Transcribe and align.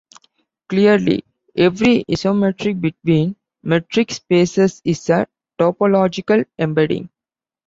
Clearly, 0.67 1.23
every 1.55 2.03
isometry 2.05 2.73
between 2.81 3.35
metric 3.61 4.09
spaces 4.11 4.81
is 4.83 5.07
a 5.11 5.27
topological 5.59 6.43
embedding. 6.57 7.11